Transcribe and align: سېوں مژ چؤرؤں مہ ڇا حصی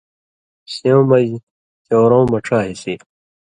سېوں 0.73 1.03
مژ 1.09 1.27
چؤرؤں 1.87 2.25
مہ 2.31 2.39
ڇا 2.45 2.59
حصی 2.69 2.93